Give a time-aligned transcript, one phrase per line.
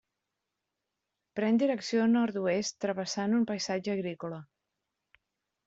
[1.39, 4.43] Pren direcció nord-oest travessant un paisatge agrícola.